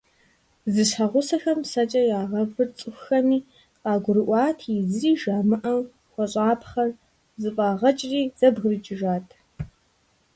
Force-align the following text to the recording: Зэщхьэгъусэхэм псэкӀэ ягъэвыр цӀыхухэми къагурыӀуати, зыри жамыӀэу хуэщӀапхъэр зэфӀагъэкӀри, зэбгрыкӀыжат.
Зэщхьэгъусэхэм 0.73 1.59
псэкӀэ 1.63 2.01
ягъэвыр 2.21 2.69
цӀыхухэми 2.77 3.39
къагурыӀуати, 3.81 4.75
зыри 4.91 5.11
жамыӀэу 5.21 5.81
хуэщӀапхъэр 6.11 6.89
зэфӀагъэкӀри, 7.41 8.21
зэбгрыкӀыжат. 8.39 9.27